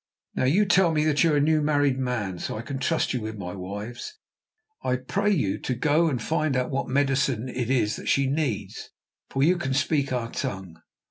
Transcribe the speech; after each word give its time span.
Now, 0.33 0.45
you 0.45 0.65
tell 0.65 0.91
me 0.91 1.05
that 1.05 1.23
you 1.23 1.33
are 1.33 1.37
a 1.37 1.41
new 1.41 1.61
married 1.61 1.99
man, 1.99 2.39
so 2.39 2.57
I 2.57 2.63
can 2.63 2.79
trust 2.79 3.13
you 3.13 3.21
with 3.21 3.37
my 3.37 3.53
wives. 3.53 4.17
I 4.81 4.95
pray 4.95 5.29
you 5.29 5.59
to 5.59 5.75
go 5.75 6.07
and 6.09 6.19
find 6.19 6.57
out 6.57 6.71
what 6.71 6.89
medicine 6.89 7.47
it 7.47 7.69
is 7.69 7.97
that 7.97 8.09
she 8.09 8.25
needs, 8.25 8.89
for 9.29 9.43
you 9.43 9.59
can 9.59 9.75
speak 9.75 10.11
our 10.11 10.31
tongue." 10.31 10.81